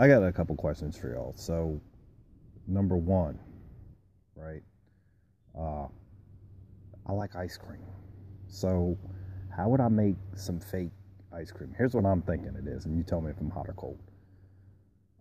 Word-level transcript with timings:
I 0.00 0.06
got 0.06 0.22
a 0.22 0.32
couple 0.32 0.54
questions 0.54 0.96
for 0.96 1.12
y'all. 1.12 1.34
So, 1.36 1.80
number 2.68 2.96
one, 2.96 3.38
right? 4.36 4.62
Uh, 5.58 5.88
I 7.04 7.12
like 7.12 7.34
ice 7.34 7.56
cream. 7.56 7.82
So, 8.46 8.96
how 9.56 9.68
would 9.68 9.80
I 9.80 9.88
make 9.88 10.14
some 10.36 10.60
fake 10.60 10.92
ice 11.32 11.50
cream? 11.50 11.74
Here's 11.76 11.94
what 11.94 12.06
I'm 12.06 12.22
thinking 12.22 12.54
it 12.54 12.68
is, 12.68 12.86
and 12.86 12.96
you 12.96 13.02
tell 13.02 13.20
me 13.20 13.30
if 13.30 13.40
I'm 13.40 13.50
hot 13.50 13.68
or 13.68 13.74
cold. 13.74 13.98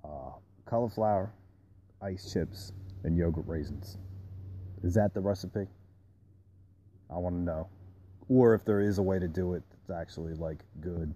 Uh, 0.05 0.37
cauliflower, 0.65 1.33
ice 2.03 2.31
chips, 2.31 2.71
and 3.03 3.17
yogurt 3.17 3.47
raisins. 3.47 3.97
Is 4.83 4.93
that 4.93 5.15
the 5.15 5.21
recipe? 5.21 5.65
I 7.09 7.17
want 7.17 7.35
to 7.35 7.41
know. 7.41 7.67
Or 8.29 8.53
if 8.53 8.63
there 8.63 8.81
is 8.81 8.99
a 8.99 9.03
way 9.03 9.17
to 9.17 9.27
do 9.27 9.53
it 9.53 9.63
that's 9.87 9.99
actually 9.99 10.33
like 10.35 10.59
good. 10.81 11.15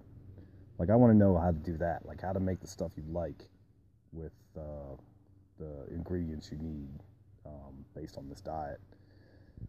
Like 0.81 0.89
I 0.89 0.95
want 0.95 1.13
to 1.13 1.15
know 1.15 1.37
how 1.37 1.51
to 1.51 1.57
do 1.59 1.77
that. 1.77 2.07
Like 2.07 2.23
how 2.23 2.33
to 2.33 2.39
make 2.39 2.59
the 2.59 2.65
stuff 2.65 2.93
you 2.97 3.03
like 3.07 3.47
with 4.11 4.31
uh, 4.57 4.95
the 5.59 5.85
ingredients 5.93 6.49
you 6.51 6.57
need 6.57 6.89
um, 7.45 7.85
based 7.95 8.17
on 8.17 8.27
this 8.27 8.41
diet. 8.41 8.79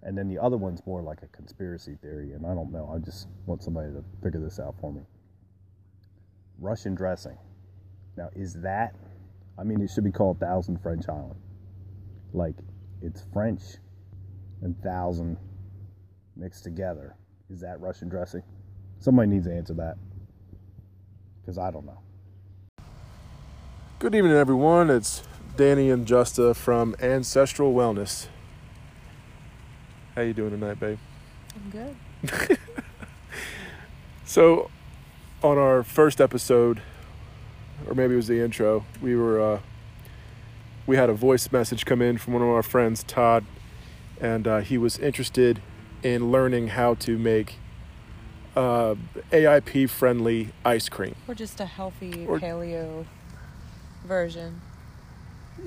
And 0.03 0.17
then 0.17 0.27
the 0.27 0.39
other 0.39 0.57
one's 0.57 0.81
more 0.87 1.03
like 1.03 1.21
a 1.21 1.27
conspiracy 1.27 1.99
theory, 2.01 2.33
and 2.33 2.47
I 2.47 2.55
don't 2.55 2.73
know. 2.73 2.91
I 2.97 2.99
just 2.99 3.29
want 3.45 3.63
somebody 3.63 3.93
to 3.93 4.03
figure 4.23 4.41
this 4.41 4.59
out 4.59 4.75
for 4.81 4.91
me. 4.91 5.03
Russian 6.59 6.95
dressing. 6.95 7.37
Now, 8.17 8.31
is 8.35 8.55
that? 8.63 8.95
I 9.59 9.65
mean, 9.65 9.83
it 9.83 9.91
should 9.91 10.05
be 10.05 10.13
called 10.13 10.41
Thousand 10.41 10.81
French 10.81 11.11
Island. 11.11 11.39
Like, 12.33 12.57
it's 13.03 13.23
French 13.35 13.61
and 14.63 14.83
Thousand 14.83 15.37
mixed 16.37 16.65
together. 16.65 17.17
Is 17.51 17.61
that 17.61 17.83
Russian 17.83 18.09
dressing? 18.09 18.43
Somebody 18.99 19.29
needs 19.29 19.47
to 19.47 19.53
answer 19.53 19.75
that 19.75 19.99
because 21.43 21.59
I 21.59 21.71
don't 21.71 21.85
know. 21.85 21.99
Good 23.99 24.15
evening, 24.15 24.33
everyone. 24.33 24.91
It's 24.91 25.23
Danny 25.57 25.91
and 25.91 26.07
Justa 26.07 26.55
from 26.55 26.97
Ancestral 27.01 27.75
Wellness. 27.75 28.27
How 30.15 30.23
you 30.23 30.33
doing 30.33 30.51
tonight, 30.51 30.81
babe? 30.81 30.99
I'm 31.55 31.71
good. 31.71 32.59
So, 34.33 34.71
on 35.43 35.59
our 35.59 35.83
first 35.83 36.19
episode, 36.19 36.81
or 37.87 37.95
maybe 37.95 38.15
it 38.15 38.17
was 38.17 38.29
the 38.29 38.41
intro, 38.41 38.87
we 39.03 39.15
were 39.15 39.39
uh, 39.39 39.61
we 40.87 40.97
had 40.97 41.11
a 41.11 41.13
voice 41.13 41.53
message 41.53 41.85
come 41.85 42.01
in 42.01 42.17
from 42.17 42.33
one 42.33 42.43
of 42.43 42.49
our 42.49 42.63
friends, 42.63 43.03
Todd, 43.03 43.45
and 44.23 44.49
uh, 44.49 44.61
he 44.61 44.79
was 44.79 44.99
interested 44.99 45.61
in 46.03 46.33
learning 46.33 46.69
how 46.69 46.95
to 46.95 47.19
make 47.19 47.59
uh, 48.57 48.95
AIP 49.31 49.89
friendly 49.89 50.51
ice 50.65 50.89
cream, 50.89 51.15
Or 51.29 51.35
just 51.35 51.61
a 51.61 51.67
healthy 51.67 52.27
Or- 52.27 52.39
paleo 52.39 53.07
version. 54.05 54.61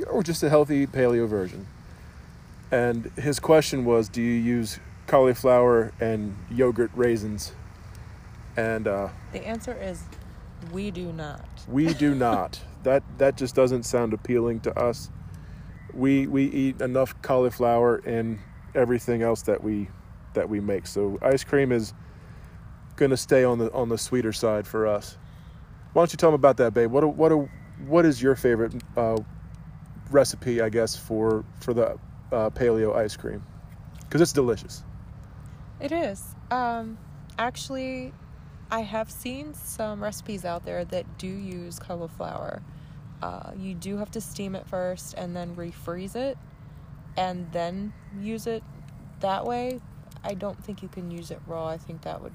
or 0.09 0.23
just 0.23 0.44
a 0.44 0.50
healthy 0.50 0.86
paleo 0.88 1.27
version. 1.27 1.67
And 2.72 3.05
his 3.17 3.39
question 3.39 3.86
was, 3.86 4.09
do 4.09 4.22
you 4.22 4.33
use 4.33 4.80
cauliflower 5.08 5.94
and 6.00 6.36
yogurt 6.52 6.92
raisins? 6.95 7.53
And 8.58 8.88
uh, 8.88 9.09
The 9.31 9.45
answer 9.47 9.73
is 9.80 10.03
we 10.72 10.92
do 10.92 11.11
not. 11.14 11.47
We 11.67 11.94
do 11.94 12.16
not. 12.27 12.59
That 12.83 13.03
that 13.17 13.36
just 13.38 13.55
doesn't 13.55 13.83
sound 13.83 14.14
appealing 14.14 14.59
to 14.61 14.77
us. 14.80 15.09
We 15.94 16.27
we 16.27 16.45
eat 16.45 16.81
enough 16.81 17.20
cauliflower 17.22 17.97
and 18.05 18.39
everything 18.73 19.22
else 19.22 19.42
that 19.44 19.64
we 19.64 19.88
that 20.33 20.49
we 20.49 20.59
make. 20.59 20.88
So 20.88 21.17
ice 21.22 21.44
cream 21.44 21.72
is 21.72 21.94
going 22.96 23.12
to 23.12 23.18
stay 23.18 23.44
on 23.44 23.60
the 23.60 23.72
on 23.72 23.90
the 23.90 23.98
sweeter 23.98 24.34
side 24.34 24.68
for 24.68 24.88
us. 24.88 25.18
Why 25.94 26.02
don't 26.02 26.12
you 26.12 26.18
tell 26.18 26.32
them 26.32 26.40
about 26.40 26.58
that, 26.58 26.74
babe? 26.74 26.92
What 26.92 27.04
a, 27.04 27.08
what 27.08 27.32
a, 27.32 27.48
what 27.88 28.06
is 28.06 28.22
your 28.22 28.36
favorite 28.36 28.74
uh, 28.98 29.18
recipe? 30.12 30.62
I 30.62 30.70
guess 30.70 30.96
for 30.96 31.44
for 31.60 31.73
the 31.73 31.98
uh, 32.32 32.50
paleo 32.50 32.96
ice 32.96 33.16
cream 33.16 33.44
because 34.02 34.22
it's 34.22 34.34
delicious. 34.34 34.84
It 35.80 35.92
is. 35.92 36.23
Um, 36.52 36.98
actually, 37.38 38.14
I 38.72 38.82
have 38.82 39.11
seen 39.11 39.54
some 39.54 40.02
recipes 40.02 40.45
out 40.45 40.66
there 40.66 40.86
that 40.86 41.17
do 41.17 41.28
use 41.28 41.80
cauliflower. 41.80 42.61
Uh, 43.22 43.52
you 43.58 43.73
do 43.73 43.98
have 43.98 44.11
to 44.11 44.22
steam 44.22 44.55
it 44.55 44.67
first 44.67 45.14
and 45.16 45.36
then 45.36 45.55
refreeze 45.55 46.16
it 46.16 46.38
and 47.17 47.52
then 47.52 47.94
use 48.20 48.48
it 48.48 48.64
that 49.22 49.45
way. 49.45 49.80
I 50.23 50.34
don't 50.34 50.61
think 50.64 50.82
you 50.82 50.89
can 50.89 51.11
use 51.11 51.32
it 51.32 51.39
raw. 51.48 51.67
I 51.67 51.78
think 51.78 52.02
that 52.02 52.22
would, 52.22 52.34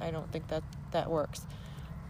I 0.00 0.10
don't 0.10 0.30
think 0.32 0.48
that 0.48 0.62
that 0.92 1.10
works. 1.10 1.46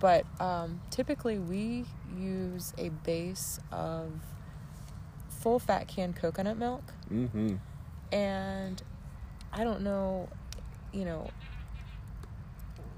But 0.00 0.26
um, 0.40 0.80
typically, 0.90 1.38
we 1.38 1.84
use 2.18 2.72
a 2.78 2.90
base 2.90 3.58
of 3.72 4.12
full 5.28 5.58
fat 5.58 5.86
canned 5.88 6.16
coconut 6.16 6.58
milk 6.58 6.82
Mm-hmm. 7.12 7.56
and 8.12 8.82
I 9.52 9.62
don't 9.64 9.82
know, 9.82 10.28
you 10.92 11.04
know, 11.04 11.30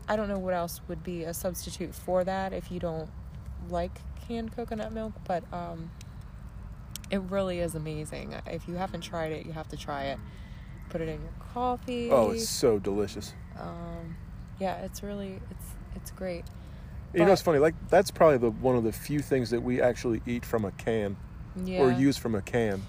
I 0.09 0.17
don't 0.17 0.29
know 0.29 0.39
what 0.39 0.55
else 0.55 0.81
would 0.89 1.03
be 1.05 1.25
a 1.25 1.35
substitute 1.35 1.95
for 1.95 2.25
that 2.25 2.53
if 2.55 2.71
you 2.71 2.81
don't 2.81 3.11
like 3.69 4.01
canned 4.27 4.57
coconut 4.57 4.93
milk, 4.93 5.13
but 5.27 5.45
um, 5.53 5.91
it 7.11 7.21
really 7.29 7.59
is 7.61 7.75
amazing. 7.75 8.35
If 8.47 8.67
you 8.67 8.75
haven't 8.77 9.03
tried 9.03 9.33
it, 9.33 9.45
you 9.47 9.53
have 9.53 9.69
to 9.69 9.77
try 9.77 10.05
it. 10.05 10.19
Put 10.89 11.03
it 11.03 11.09
in 11.09 11.21
your 11.21 11.33
coffee. 11.53 12.11
Oh, 12.11 12.31
it's 12.31 12.49
so 12.49 12.79
delicious. 12.79 13.35
um, 13.61 14.17
yeah, 14.61 14.77
it's 14.83 15.03
really 15.03 15.41
it's 15.51 15.67
it's 15.97 16.11
great. 16.11 16.45
You 17.15 17.25
know, 17.25 17.33
it's 17.33 17.43
funny. 17.43 17.59
Like 17.59 17.75
that's 17.89 18.11
probably 18.11 18.39
the 18.39 18.51
one 18.51 18.77
of 18.77 18.85
the 18.85 18.93
few 18.93 19.21
things 19.21 19.51
that 19.51 19.63
we 19.63 19.81
actually 19.81 20.21
eat 20.27 20.45
from 20.45 20.65
a 20.65 20.71
can 20.73 21.17
Yeah. 21.65 21.81
or 21.81 21.91
use 21.91 22.17
from 22.19 22.35
a 22.35 22.43
can. 22.43 22.83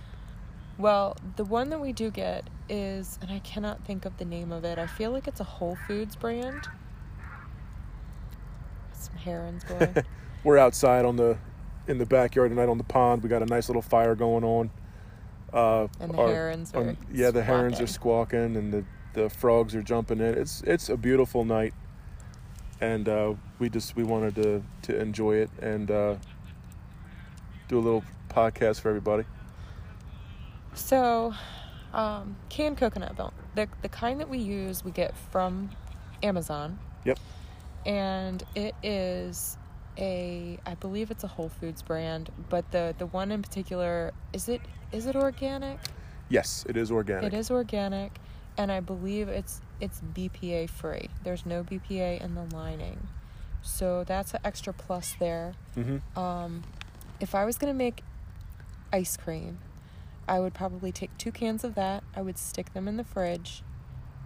Well, 0.78 1.18
the 1.36 1.44
one 1.46 1.70
that 1.70 1.80
we 1.82 1.92
do 1.94 2.10
get 2.12 2.50
is, 2.70 3.18
and 3.22 3.32
I 3.32 3.40
cannot 3.40 3.84
think 3.86 4.06
of 4.06 4.18
the 4.18 4.26
name 4.26 4.52
of 4.52 4.64
it. 4.66 4.78
I 4.78 4.88
feel 4.88 5.12
like 5.12 5.28
it's 5.28 5.40
a 5.40 5.46
Whole 5.46 5.78
Foods 5.88 6.16
brand. 6.16 6.68
Some 8.94 9.16
herons 9.16 9.64
going. 9.64 9.96
We're 10.44 10.58
outside 10.58 11.06
on 11.06 11.16
the 11.16 11.38
in 11.88 11.98
the 11.98 12.06
backyard 12.06 12.52
tonight 12.52 12.70
on 12.70 12.78
the 12.78 12.84
pond. 12.84 13.24
We 13.24 13.30
got 13.30 13.42
a 13.42 13.46
nice 13.46 13.68
little 13.70 13.82
fire 13.82 14.16
going 14.16 14.44
on. 14.44 14.70
Uh, 15.52 15.88
And 16.00 16.14
the 16.14 16.18
our- 16.18 16.28
herons 16.28 16.72
um, 16.76 16.90
are 16.90 16.96
yeah, 17.12 17.32
the 17.32 17.44
herons 17.44 17.80
are 17.82 17.88
squawking. 17.88 18.40
squawking 18.54 18.56
and 18.58 18.74
the 18.74 18.86
the 19.14 19.30
frogs 19.30 19.76
are 19.76 19.82
jumping 19.82 20.20
in. 20.20 20.36
It's 20.36 20.62
it's 20.62 20.90
a 20.90 20.98
beautiful 20.98 21.46
night, 21.46 21.74
and 22.82 23.08
uh, 23.08 23.34
we 23.60 23.70
just 23.70 23.96
we 23.96 24.04
wanted 24.04 24.36
to 24.36 24.64
to 24.84 25.00
enjoy 25.00 25.36
it 25.36 25.50
and 25.62 25.90
uh, 25.90 26.16
do 27.68 27.80
a 27.80 27.82
little 27.82 28.04
podcast 28.30 28.82
for 28.82 28.90
everybody. 28.90 29.24
So, 30.74 31.34
um, 31.94 32.36
canned 32.50 32.78
coconut 32.78 33.18
milk. 33.18 33.34
The 33.56 33.68
the 33.82 33.90
kind 33.90 34.20
that 34.20 34.30
we 34.30 34.38
use, 34.38 34.84
we 34.84 34.92
get 34.92 35.16
from 35.32 35.70
Amazon. 36.24 36.80
Yep. 37.06 37.20
And 37.86 38.44
it 38.56 38.76
is 38.84 39.58
a, 39.98 40.60
I 40.66 40.76
believe 40.76 41.12
it's 41.12 41.24
a 41.24 41.28
Whole 41.28 41.50
Foods 41.50 41.82
brand, 41.82 42.30
but 42.50 42.70
the 42.72 42.96
the 42.98 43.08
one 43.08 43.32
in 43.32 43.42
particular 43.42 44.14
is 44.34 44.50
it 44.50 44.62
is 44.92 45.06
it 45.06 45.16
organic? 45.16 45.80
Yes, 46.30 46.66
it 46.70 46.78
is 46.78 46.92
organic. 46.92 47.34
It 47.34 47.38
is 47.38 47.50
organic, 47.50 48.20
and 48.60 48.74
I 48.74 48.82
believe 48.82 49.30
it's 49.30 49.62
it's 49.80 50.02
BPA 50.14 50.70
free. 50.70 51.10
There's 51.24 51.46
no 51.46 51.64
BPA 51.64 52.22
in 52.22 52.36
the 52.36 52.44
lining, 52.54 53.08
so 53.62 54.04
that's 54.04 54.34
an 54.34 54.42
extra 54.44 54.74
plus 54.74 55.16
there. 55.18 55.54
Mm-hmm. 55.78 56.20
Um, 56.20 56.64
if 57.22 57.34
I 57.34 57.46
was 57.46 57.58
gonna 57.58 57.74
make 57.74 58.04
ice 58.92 59.16
cream, 59.16 59.60
I 60.28 60.42
would 60.42 60.54
probably 60.54 60.92
take 60.92 61.18
two 61.18 61.32
cans 61.32 61.64
of 61.64 61.74
that. 61.76 62.04
I 62.14 62.22
would 62.22 62.38
stick 62.38 62.74
them 62.74 62.90
in 62.90 62.98
the 62.98 63.06
fridge, 63.06 63.64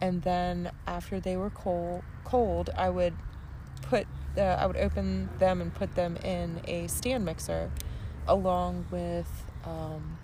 and 0.01 0.23
then 0.23 0.71
after 0.87 1.19
they 1.19 1.37
were 1.37 1.51
cold, 1.51 2.01
cold, 2.23 2.71
I 2.75 2.89
would 2.89 3.13
put 3.83 4.07
uh, 4.35 4.41
I 4.41 4.65
would 4.65 4.77
open 4.77 5.29
them 5.37 5.61
and 5.61 5.71
put 5.71 5.93
them 5.93 6.17
in 6.17 6.59
a 6.65 6.87
stand 6.87 7.23
mixer, 7.23 7.69
along 8.27 8.87
with 8.89 9.29
um, 9.63 10.17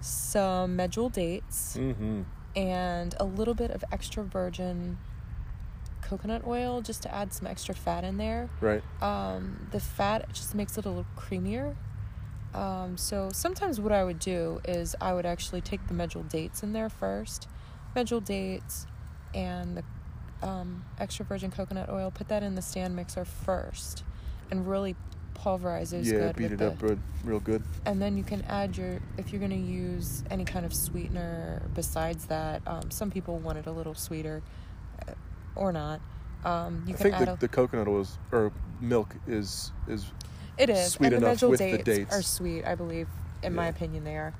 some 0.00 0.76
medjool 0.76 1.10
dates 1.10 1.76
Mm-hmm. 1.76 2.22
And 2.56 3.14
a 3.20 3.24
little 3.24 3.54
bit 3.54 3.70
of 3.70 3.84
extra 3.92 4.24
virgin 4.24 4.98
coconut 6.00 6.42
oil 6.46 6.80
just 6.80 7.02
to 7.02 7.14
add 7.14 7.32
some 7.32 7.46
extra 7.46 7.74
fat 7.74 8.02
in 8.02 8.16
there. 8.16 8.48
Right. 8.60 8.82
Um, 9.02 9.68
the 9.70 9.80
fat 9.80 10.32
just 10.32 10.54
makes 10.54 10.78
it 10.78 10.86
a 10.86 10.88
little 10.88 11.06
creamier. 11.16 11.76
Um, 12.54 12.96
so 12.96 13.28
sometimes 13.32 13.80
what 13.80 13.92
I 13.92 14.02
would 14.02 14.18
do 14.18 14.60
is 14.64 14.96
I 15.00 15.12
would 15.12 15.26
actually 15.26 15.60
take 15.60 15.86
the 15.88 15.94
medjool 15.94 16.28
dates 16.28 16.62
in 16.62 16.72
there 16.72 16.88
first, 16.88 17.48
medjool 17.94 18.24
dates, 18.24 18.86
and 19.34 19.76
the 19.76 19.84
um, 20.46 20.84
extra 20.98 21.24
virgin 21.24 21.50
coconut 21.50 21.90
oil. 21.90 22.10
Put 22.10 22.28
that 22.28 22.42
in 22.42 22.54
the 22.54 22.62
stand 22.62 22.96
mixer 22.96 23.24
first, 23.26 24.04
and 24.50 24.66
really 24.66 24.96
pulverize 25.36 25.90
those 25.90 26.06
Yeah, 26.10 26.18
good 26.32 26.36
beat 26.36 26.52
it 26.52 26.58
the, 26.58 26.68
up 26.72 26.82
real, 26.82 26.98
real 27.24 27.40
good. 27.40 27.62
and 27.84 28.00
then 28.00 28.16
you 28.16 28.24
can 28.24 28.42
add 28.48 28.76
your 28.76 29.00
if 29.18 29.30
you're 29.32 29.38
going 29.40 29.50
to 29.52 29.56
use 29.56 30.24
any 30.30 30.44
kind 30.44 30.64
of 30.66 30.72
sweetener 30.74 31.62
besides 31.74 32.26
that 32.26 32.62
um, 32.66 32.90
some 32.90 33.10
people 33.10 33.38
want 33.38 33.58
it 33.58 33.66
a 33.66 33.70
little 33.72 33.94
sweeter 33.94 34.42
uh, 35.08 35.12
or 35.54 35.72
not 35.72 36.00
um, 36.44 36.82
you 36.86 36.94
I 36.94 36.96
can 36.96 37.02
think 37.02 37.14
add 37.14 37.28
the, 37.28 37.32
a 37.32 37.36
the 37.36 37.48
coconut 37.48 37.86
oil 37.88 38.00
is, 38.00 38.18
or 38.32 38.52
milk 38.80 39.14
is 39.26 39.72
is 39.88 40.06
It 40.58 40.70
is. 40.70 40.92
sweet 40.92 41.12
and 41.12 41.22
the 41.22 41.26
enough 41.28 41.38
Medjool 41.40 41.50
with 41.50 41.58
dates, 41.60 41.84
the 41.84 41.94
dates. 41.96 42.14
are 42.14 42.22
sweet, 42.22 42.64
I 42.64 42.74
believe. 42.74 43.08
In 43.42 43.54
my 43.54 43.66
opinion, 43.66 44.04
they 44.04 44.16
are. 44.16 44.32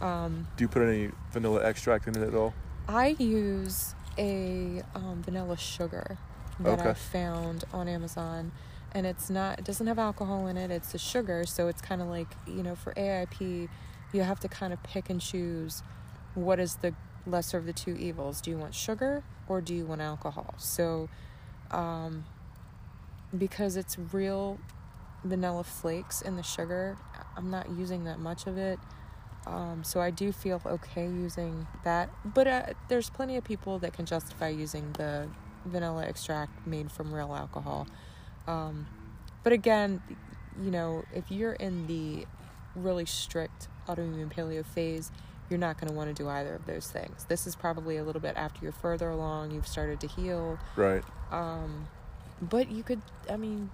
Um, 0.00 0.46
Do 0.56 0.64
you 0.64 0.68
put 0.68 0.82
any 0.82 1.10
vanilla 1.32 1.62
extract 1.64 2.06
in 2.08 2.16
it 2.16 2.26
at 2.26 2.34
all? 2.34 2.52
I 2.88 3.14
use 3.18 3.94
a 4.18 4.82
um, 4.94 5.22
vanilla 5.24 5.56
sugar 5.56 6.18
that 6.60 6.80
I 6.80 6.94
found 6.94 7.64
on 7.72 7.86
Amazon, 7.88 8.50
and 8.92 9.06
it's 9.06 9.28
not. 9.28 9.58
It 9.58 9.64
doesn't 9.64 9.86
have 9.86 9.98
alcohol 9.98 10.46
in 10.46 10.56
it. 10.56 10.70
It's 10.70 10.94
a 10.94 10.98
sugar, 10.98 11.44
so 11.46 11.68
it's 11.68 11.82
kind 11.82 12.00
of 12.00 12.08
like 12.08 12.28
you 12.46 12.62
know, 12.62 12.74
for 12.74 12.94
AIP, 12.94 13.68
you 14.12 14.22
have 14.22 14.40
to 14.40 14.48
kind 14.48 14.72
of 14.72 14.82
pick 14.82 15.10
and 15.10 15.20
choose 15.20 15.82
what 16.34 16.60
is 16.60 16.76
the 16.76 16.94
lesser 17.26 17.58
of 17.58 17.66
the 17.66 17.72
two 17.72 17.96
evils. 17.96 18.40
Do 18.40 18.50
you 18.50 18.58
want 18.58 18.74
sugar 18.74 19.22
or 19.48 19.60
do 19.60 19.74
you 19.74 19.84
want 19.86 20.00
alcohol? 20.00 20.54
So, 20.58 21.08
um, 21.70 22.24
because 23.36 23.76
it's 23.76 23.98
real 24.12 24.58
vanilla 25.24 25.64
flakes 25.64 26.20
in 26.20 26.36
the 26.36 26.42
sugar, 26.42 26.96
I'm 27.36 27.50
not 27.50 27.70
using 27.70 28.04
that 28.04 28.18
much 28.18 28.46
of 28.46 28.58
it. 28.58 28.78
Um, 29.46 29.82
so 29.82 30.00
I 30.00 30.10
do 30.10 30.30
feel 30.30 30.62
okay 30.64 31.04
using 31.04 31.66
that, 31.82 32.10
but 32.24 32.46
uh, 32.46 32.62
there's 32.88 33.10
plenty 33.10 33.36
of 33.36 33.42
people 33.42 33.78
that 33.80 33.92
can 33.92 34.06
justify 34.06 34.48
using 34.48 34.92
the 34.92 35.28
vanilla 35.64 36.04
extract 36.04 36.64
made 36.66 36.92
from 36.92 37.12
real 37.12 37.34
alcohol. 37.34 37.88
Um, 38.46 38.86
but 39.42 39.52
again, 39.52 40.02
you 40.60 40.70
know, 40.70 41.04
if 41.14 41.30
you're 41.30 41.52
in 41.54 41.86
the 41.86 42.26
really 42.74 43.06
strict 43.06 43.68
autoimmune 43.88 44.32
paleo 44.32 44.64
phase, 44.64 45.10
you're 45.50 45.58
not 45.58 45.78
going 45.78 45.88
to 45.88 45.94
want 45.94 46.08
to 46.14 46.22
do 46.22 46.28
either 46.28 46.54
of 46.54 46.66
those 46.66 46.88
things. 46.90 47.24
This 47.28 47.46
is 47.46 47.54
probably 47.56 47.96
a 47.96 48.04
little 48.04 48.20
bit 48.20 48.34
after 48.36 48.60
you're 48.62 48.72
further 48.72 49.10
along, 49.10 49.50
you've 49.50 49.66
started 49.66 50.00
to 50.00 50.06
heal. 50.06 50.58
Right. 50.76 51.02
Um, 51.30 51.88
but 52.40 52.70
you 52.70 52.82
could, 52.82 53.02
I 53.28 53.36
mean, 53.36 53.70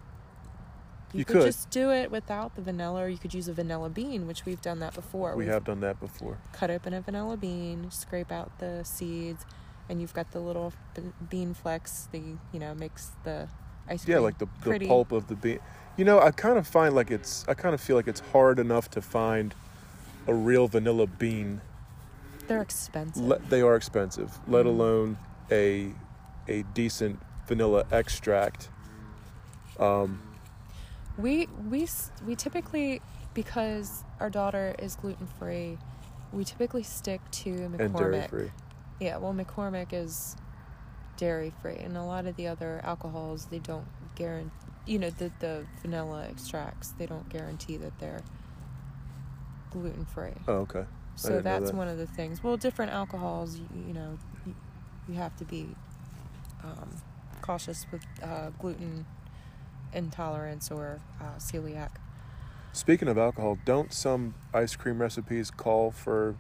you, 1.13 1.21
You 1.21 1.25
could, 1.25 1.37
could. 1.37 1.47
just 1.47 1.71
do 1.71 1.91
it 1.91 2.11
without 2.11 2.55
the 2.57 2.63
vanilla, 2.63 3.03
or 3.05 3.09
you 3.09 3.19
could 3.19 3.33
use 3.33 3.49
a 3.49 3.53
vanilla 3.53 3.89
bean, 3.89 4.27
which 4.27 4.45
we've 4.45 4.61
done 4.61 4.81
that 4.81 4.95
before. 4.95 5.35
We 5.37 5.45
We've 5.45 5.53
have 5.53 5.65
done 5.65 5.81
that 5.81 6.01
before. 6.01 6.39
cut 6.53 6.71
open 6.71 6.93
a 6.95 7.01
vanilla 7.01 7.37
bean, 7.37 7.91
scrape 7.91 8.31
out 8.33 8.59
the 8.59 8.83
seeds, 8.85 9.47
and 9.89 10.01
you've 10.01 10.13
got 10.15 10.33
the 10.33 10.41
little 10.41 10.73
bean 11.31 11.55
flecks. 11.55 12.09
The 12.13 12.19
you 12.53 12.59
know 12.61 12.75
makes 12.75 13.13
the 13.25 13.49
ice 13.89 14.05
cream. 14.05 14.17
Yeah, 14.17 14.21
like 14.21 14.39
the, 14.39 14.47
the 14.63 14.71
pretty. 14.71 14.87
pulp 14.87 15.13
of 15.13 15.27
the 15.29 15.35
bean. 15.35 15.59
You 15.97 16.05
know, 16.05 16.21
I 16.21 16.31
kind 16.31 16.59
of 16.59 16.67
find 16.67 16.95
like 16.95 17.11
it's. 17.11 17.45
I 17.49 17.55
kind 17.55 17.75
of 17.75 17.81
feel 17.81 17.97
like 17.97 18.07
it's 18.09 18.21
hard 18.33 18.59
enough 18.59 18.91
to 18.91 19.03
find 19.03 19.55
a 20.27 20.35
real 20.35 20.69
vanilla 20.69 21.07
bean. 21.07 21.61
They're 22.47 22.63
expensive. 22.63 23.23
Le- 23.25 23.39
they 23.49 23.61
are 23.63 23.75
expensive, 23.77 24.39
let 24.47 24.65
Mhm. 24.65 24.69
alone 24.69 25.19
a 25.51 25.93
a 26.49 26.63
decent 26.75 27.21
vanilla 27.47 27.85
extract. 27.91 28.69
Um, 29.79 30.21
We 31.17 31.47
we 31.69 31.87
we 32.27 32.37
typically 32.37 33.03
because 33.35 34.05
our 34.21 34.31
daughter 34.31 34.75
is 34.79 34.97
gluten 34.97 35.27
free, 35.39 35.79
we 36.33 36.45
typically 36.45 36.83
stick 36.83 37.21
to 37.31 37.51
McCormick. 37.51 37.81
and 37.81 37.97
dairy 37.97 38.23
free. 38.29 38.51
Yeah, 39.01 39.17
well, 39.19 39.33
McCormick 39.35 39.93
is 39.93 40.37
dairy 41.19 41.53
free, 41.61 41.77
and 41.77 41.97
a 41.97 42.03
lot 42.03 42.27
of 42.27 42.37
the 42.37 42.47
other 42.47 42.81
alcohols 42.83 43.47
they 43.47 43.59
don't 43.59 43.87
guarantee. 44.15 44.51
You 44.87 44.99
know, 44.99 45.11
the 45.11 45.31
the 45.41 45.67
vanilla 45.83 46.27
extracts 46.31 46.93
they 46.93 47.05
don't 47.05 47.29
guarantee 47.29 47.77
that 47.77 47.99
they're 47.99 48.23
gluten 49.71 50.07
free. 50.07 50.33
Oh, 50.47 50.55
okay. 50.55 50.85
So 51.17 51.29
didn't 51.29 51.45
know 51.45 51.51
that's 51.51 51.71
that. 51.73 51.77
one 51.77 51.89
of 51.89 51.99
the 51.99 52.07
things. 52.07 52.43
Well, 52.43 52.57
different 52.57 52.93
alcohols, 52.93 53.59
you, 53.59 53.67
you 53.89 53.93
know, 53.93 54.19
you, 54.47 54.55
you 55.09 55.15
have 55.17 55.37
to 55.37 55.45
be 55.45 55.69
um, 56.65 57.03
cautious 57.43 57.87
with 57.91 58.03
uh, 58.23 58.51
gluten 58.59 59.05
intolerance 59.93 60.71
or 60.71 61.01
uh, 61.21 61.37
celiac. 61.39 61.91
Speaking 62.73 63.09
of 63.09 63.19
alcohol, 63.19 63.59
don't 63.65 63.93
some 63.93 64.35
ice 64.55 64.77
cream 64.77 65.01
recipes 65.01 65.51
call 65.51 65.91
for 65.91 66.37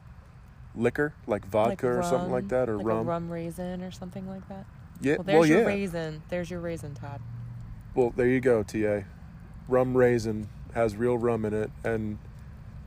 liquor, 0.78 1.14
like 1.26 1.44
vodka 1.46 1.86
Like 1.86 1.96
or 1.96 2.02
something 2.02 2.30
like 2.32 2.48
that, 2.48 2.68
or 2.68 2.76
like 2.76 2.86
rum? 2.86 3.06
Rum 3.06 3.30
raisin 3.30 3.82
or 3.82 3.90
something 3.90 4.28
like 4.28 4.48
that. 4.48 4.64
Yeah. 5.00 5.16
Well, 5.16 5.24
there's 5.24 5.38
well, 5.40 5.46
your 5.46 5.60
yeah. 5.60 5.66
raisin. 5.66 6.22
There's 6.28 6.50
your 6.50 6.60
raisin, 6.60 6.94
Todd. 6.94 7.20
Well, 7.94 8.12
there 8.16 8.26
you 8.26 8.40
go, 8.40 8.62
Ta. 8.62 9.02
Rum 9.68 9.96
raisin 9.96 10.48
has 10.74 10.96
real 10.96 11.18
rum 11.18 11.44
in 11.44 11.54
it, 11.54 11.70
and 11.84 12.18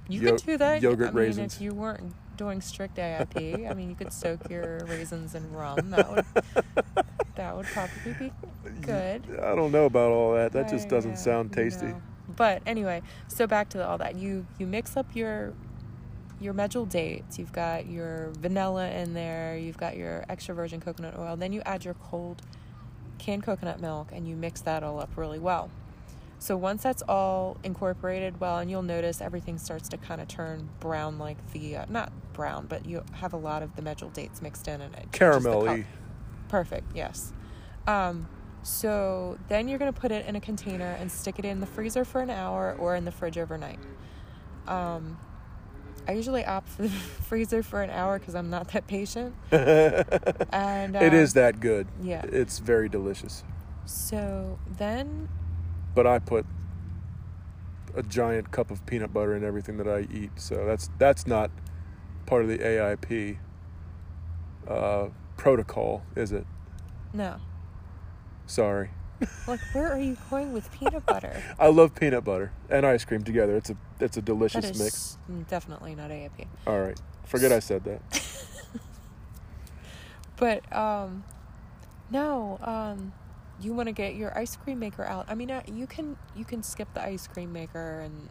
You 0.09 0.21
Yo- 0.21 0.31
could 0.31 0.45
do 0.45 0.57
that. 0.57 0.81
yogurt 0.81 1.09
I 1.09 1.11
mean, 1.11 1.17
raisins. 1.17 1.55
if 1.55 1.61
you 1.61 1.73
weren't 1.73 2.13
doing 2.38 2.59
strict 2.61 2.97
AIP, 2.97 3.69
I 3.69 3.73
mean, 3.73 3.89
you 3.89 3.95
could 3.95 4.11
soak 4.21 4.49
your 4.49 4.79
raisins 4.88 5.35
in 5.35 5.51
rum. 5.53 5.89
That 5.91 6.09
would 6.11 6.25
that 7.35 7.55
would 7.55 7.65
probably 7.67 8.13
be 8.19 8.31
good. 8.81 9.23
I 9.41 9.55
don't 9.55 9.71
know 9.71 9.85
about 9.85 10.11
all 10.11 10.33
that. 10.33 10.51
That 10.53 10.69
just 10.69 10.89
doesn't 10.89 11.17
sound 11.17 11.53
tasty. 11.53 11.88
no. 11.88 12.01
But 12.35 12.61
anyway, 12.65 13.01
so 13.27 13.45
back 13.45 13.69
to 13.69 13.85
all 13.88 13.97
that. 13.99 14.15
You 14.15 14.45
you 14.57 14.65
mix 14.65 14.95
up 14.97 15.07
your 15.15 15.53
your 16.41 16.53
medjool 16.53 16.89
dates. 16.89 17.38
You've 17.38 17.53
got 17.53 17.88
your 17.88 18.31
vanilla 18.39 18.89
in 18.89 19.13
there. 19.13 19.57
You've 19.57 19.77
got 19.77 19.95
your 19.95 20.25
extra 20.27 20.55
virgin 20.55 20.81
coconut 20.81 21.17
oil. 21.17 21.35
Then 21.38 21.53
you 21.53 21.61
add 21.65 21.85
your 21.85 21.93
cold 21.93 22.41
canned 23.19 23.43
coconut 23.43 23.79
milk, 23.79 24.09
and 24.11 24.27
you 24.27 24.35
mix 24.35 24.61
that 24.61 24.83
all 24.83 24.99
up 24.99 25.15
really 25.15 25.39
well. 25.39 25.69
So 26.39 26.57
once 26.57 26.81
that's 26.81 27.03
all 27.03 27.57
incorporated 27.63 28.39
well, 28.39 28.57
and 28.57 28.71
you'll 28.71 28.81
notice 28.81 29.21
everything 29.21 29.59
starts 29.59 29.88
to 29.89 29.97
kind 29.97 30.19
of 30.19 30.27
turn 30.27 30.69
brown, 30.79 31.19
like 31.19 31.38
the 31.51 31.77
uh, 31.77 31.85
not 31.88 32.11
brown, 32.33 32.65
but 32.65 32.83
you 32.88 33.03
have 33.13 33.33
a 33.33 33.38
lot 33.38 33.61
of 33.61 33.75
the 33.75 33.83
medjool 33.83 34.11
dates 34.11 34.41
mixed 34.41 34.67
in, 34.67 34.81
and 34.81 34.93
it 34.95 35.11
changes 35.13 35.43
the 35.43 35.51
col- 35.51 35.61
Caramelly. 35.63 35.85
Perfect, 36.47 36.95
yes. 36.95 37.31
Um, 37.85 38.27
so 38.63 39.38
then 39.49 39.67
you're 39.67 39.77
going 39.77 39.93
to 39.93 39.99
put 39.99 40.11
it 40.11 40.25
in 40.25 40.35
a 40.35 40.41
container 40.41 40.97
and 40.99 41.11
stick 41.11 41.38
it 41.38 41.45
in 41.45 41.59
the 41.59 41.67
freezer 41.67 42.03
for 42.03 42.21
an 42.21 42.31
hour 42.31 42.75
or 42.79 42.95
in 42.95 43.05
the 43.05 43.11
fridge 43.11 43.38
overnight. 43.38 43.79
Um, 44.67 45.17
I 46.07 46.13
usually 46.13 46.44
opt 46.45 46.69
for 46.69 46.83
the 46.83 46.89
freezer 47.30 47.63
for 47.63 47.81
an 47.81 47.89
hour 47.89 48.19
because 48.19 48.36
I'm 48.36 48.50
not 48.50 48.68
that 48.69 48.88
patient. 48.88 49.33
And 49.51 50.95
it 50.95 51.13
uh, 51.13 51.15
is 51.15 51.33
that 51.33 51.59
good. 51.59 51.88
yeah. 52.01 52.21
It's 52.25 52.59
very 52.59 52.89
delicious. 52.89 53.44
So 53.86 54.59
then, 54.77 55.30
But 55.95 56.07
I 56.07 56.19
put 56.19 56.45
a 57.95 58.03
giant 58.03 58.51
cup 58.51 58.71
of 58.71 58.86
peanut 58.86 59.13
butter 59.13 59.36
in 59.36 59.44
everything 59.44 59.77
that 59.77 59.88
I 59.88 60.07
eat, 60.13 60.31
so 60.36 60.65
that's 60.65 60.89
that's 60.98 61.27
not 61.27 61.51
part 62.25 62.44
of 62.44 62.48
the 62.50 62.57
AIP 62.59 63.38
uh, 64.68 65.07
protocol, 65.38 66.03
is 66.15 66.31
it? 66.31 66.45
no. 67.13 67.38
Sorry. 68.48 68.89
Like, 69.47 69.59
where 69.73 69.91
are 69.91 70.00
you 70.00 70.18
going 70.29 70.53
with 70.53 70.71
peanut 70.71 71.06
butter? 71.06 71.41
I 71.59 71.68
love 71.68 71.95
peanut 71.95 72.23
butter 72.23 72.51
and 72.69 72.85
ice 72.85 73.06
cream 73.06 73.23
together. 73.23 73.56
It's 73.57 73.69
a 73.69 73.77
it's 74.00 74.17
a 74.17 74.22
delicious 74.22 74.65
is 74.65 74.79
mix. 74.79 75.17
definitely 75.50 75.95
not 75.95 76.10
AIP. 76.10 76.48
All 76.67 76.79
right. 76.79 77.00
Forget 77.25 77.51
I 77.51 77.60
said 77.60 77.84
that. 77.86 78.01
But 80.41 80.75
um, 80.75 81.24
no, 82.10 82.57
um, 82.63 83.13
you 83.62 83.74
want 83.74 83.89
to 83.89 83.93
get 83.93 84.15
your 84.15 84.36
ice 84.36 84.55
cream 84.55 84.79
maker 84.79 85.05
out. 85.05 85.27
I 85.29 85.36
mean, 85.36 85.51
uh, 85.51 85.62
you 85.72 85.86
can 85.86 86.17
you 86.36 86.43
can 86.43 86.63
skip 86.63 86.91
the 86.95 87.03
ice 87.03 87.27
cream 87.27 87.53
maker 87.53 88.00
and 88.00 88.29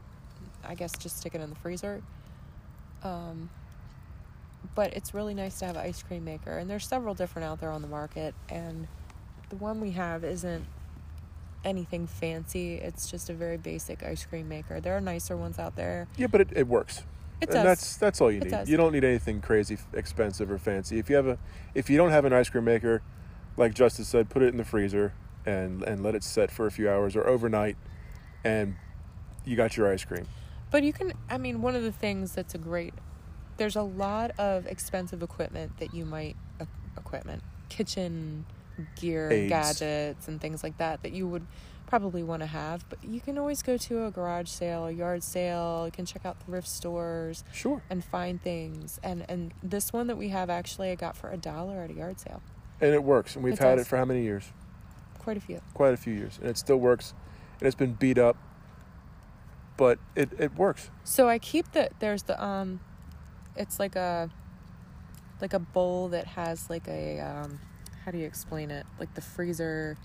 I 0.65 0.75
guess 0.75 0.99
just 0.99 1.19
stick 1.19 1.37
it 1.37 1.41
in 1.41 1.51
the 1.51 1.57
freezer. 1.57 2.03
Um, 3.05 3.49
but 4.75 4.93
it's 4.95 5.15
really 5.15 5.35
nice 5.35 5.61
to 5.61 5.67
have 5.67 5.77
an 5.77 5.83
ice 5.83 6.03
cream 6.03 6.25
maker, 6.25 6.59
and 6.59 6.69
there's 6.69 6.85
several 6.85 7.15
different 7.15 7.47
out 7.47 7.61
there 7.61 7.71
on 7.71 7.81
the 7.81 7.89
market, 7.89 8.35
and 8.49 8.89
the 9.49 9.57
one 9.57 9.81
we 9.81 9.93
have 9.93 10.25
isn't 10.25 10.67
anything 11.65 12.07
fancy. 12.07 12.75
It's 12.75 13.11
just 13.11 13.31
a 13.31 13.35
very 13.35 13.57
basic 13.57 14.03
ice 14.03 14.25
cream 14.25 14.49
maker. 14.49 14.81
There 14.81 14.97
are 14.97 15.01
nicer 15.01 15.37
ones 15.37 15.59
out 15.59 15.77
there. 15.77 16.09
Yeah, 16.17 16.27
but 16.27 16.41
it, 16.41 16.49
it 16.55 16.67
works. 16.67 17.05
It 17.41 17.49
and 17.49 17.53
does. 17.53 17.65
that's 17.65 17.97
that's 17.97 18.21
all 18.21 18.31
you 18.31 18.41
need. 18.41 18.69
You 18.69 18.77
don't 18.77 18.93
need 18.93 19.05
anything 19.05 19.41
crazy 19.41 19.79
expensive 19.95 20.51
or 20.51 20.59
fancy. 20.59 20.99
If 20.99 21.09
you 21.09 21.17
have 21.17 21.27
a 21.27 21.39
if 21.75 21.89
you 21.89 21.97
don't 21.97 22.11
have 22.11 22.25
an 22.25 22.33
ice 22.33 22.51
cream 22.51 22.65
maker, 22.65 23.03
like 23.57 23.75
Justice 23.75 24.09
said, 24.09 24.29
put 24.29 24.43
it 24.43 24.49
in 24.49 24.59
the 24.59 24.65
freezer 24.65 25.15
and 25.47 25.83
and 25.83 26.03
let 26.03 26.15
it 26.15 26.23
set 26.23 26.51
for 26.51 26.67
a 26.67 26.71
few 26.71 26.91
hours 26.91 27.17
or 27.17 27.27
overnight 27.27 27.77
and 28.45 28.77
you 29.45 29.57
got 29.57 29.77
your 29.77 29.93
ice 29.93 30.05
cream. 30.05 30.27
But 30.71 30.85
you 30.85 30.93
can, 30.93 31.13
I 31.29 31.39
mean, 31.39 31.63
one 31.63 31.75
of 31.75 31.83
the 31.83 31.93
things 31.93 32.33
that's 32.33 32.55
a 32.55 32.59
great, 32.59 32.95
there's 33.57 33.77
a 33.77 33.83
lot 33.83 34.33
of 34.39 34.67
expensive 34.67 35.23
equipment 35.23 35.79
that 35.79 35.93
you 35.93 36.05
might, 36.05 36.37
equipment, 36.97 37.43
kitchen 37.69 38.47
gear, 38.97 39.31
Aids. 39.31 39.49
gadgets, 39.49 40.29
and 40.29 40.41
things 40.41 40.63
like 40.63 40.79
that 40.79 41.03
that 41.03 41.13
you 41.13 41.27
would 41.29 41.47
probably 41.87 42.23
want 42.23 42.41
to 42.41 42.47
have. 42.47 42.89
But 42.89 43.03
you 43.05 43.21
can 43.21 43.37
always 43.39 43.63
go 43.63 43.77
to 43.77 44.07
a 44.07 44.11
garage 44.11 44.49
sale, 44.49 44.87
a 44.87 44.93
yard 44.93 45.23
sale, 45.25 45.83
you 45.87 45.91
can 45.93 46.07
check 46.07 46.25
out 46.25 46.41
thrift 46.45 46.69
stores 46.69 47.43
Sure. 47.53 47.83
and 47.91 48.05
find 48.05 48.41
things. 48.43 49.01
And, 49.03 49.25
and 49.29 49.53
this 49.63 49.93
one 49.93 50.07
that 50.07 50.17
we 50.17 50.29
have 50.29 50.49
actually 50.51 50.91
I 50.91 50.95
got 50.95 51.17
for 51.17 51.31
a 51.31 51.37
dollar 51.37 51.83
at 51.83 51.91
a 51.91 51.95
yard 51.95 52.21
sale. 52.21 52.43
And 52.81 52.95
it 52.95 53.03
works. 53.03 53.35
And 53.35 53.45
we've 53.45 53.55
It 53.55 53.59
had 53.59 53.77
does. 53.77 53.87
it 53.87 53.89
for 53.89 53.97
how 53.97 54.05
many 54.05 54.23
years? 54.23 54.53
Quite 55.19 55.37
a 55.37 55.41
few. 55.41 55.61
Quite 55.75 55.93
a 55.95 55.97
few 55.97 56.15
years. 56.15 56.39
And 56.41 56.49
it 56.49 56.57
still 56.57 56.79
works. 56.79 57.13
And 57.59 57.67
it's 57.67 57.77
been 57.77 57.93
beat 57.95 58.17
up, 58.19 58.37
but 59.77 59.99
it, 60.15 60.31
it 60.39 60.55
works. 60.57 60.91
So 61.05 61.29
I 61.29 61.39
keep 61.39 61.73
the 61.73 61.91
there's 61.99 62.23
the 62.23 62.43
um 62.43 62.81
it's 63.57 63.79
like 63.79 63.97
a 63.97 64.31
like 65.41 65.53
a 65.53 65.59
bowl 65.59 66.09
that 66.09 66.27
has 66.27 66.71
like 66.71 66.87
a 66.89 67.21
um 67.21 67.59
how 68.05 68.11
do 68.11 68.19
you 68.19 68.27
explain 68.27 68.71
it? 68.71 68.87
Like 68.99 69.15
the 69.15 69.21
freezer 69.21 69.97